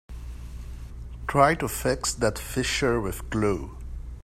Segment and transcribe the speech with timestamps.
[1.27, 3.77] Try to fix that fissure with glue.